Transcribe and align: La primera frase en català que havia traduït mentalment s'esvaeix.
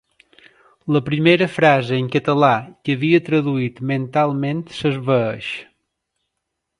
La 0.95 1.01
primera 1.09 1.47
frase 1.57 1.99
en 2.03 2.07
català 2.15 2.51
que 2.87 2.97
havia 2.97 3.21
traduït 3.29 3.81
mentalment 3.91 4.65
s'esvaeix. 4.79 5.55